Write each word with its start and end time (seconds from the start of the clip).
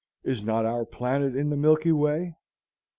is 0.23 0.43
not 0.43 0.65
our 0.65 0.83
planet 0.83 1.35
in 1.35 1.51
the 1.51 1.55
Milky 1.55 1.91
Way? 1.91 2.33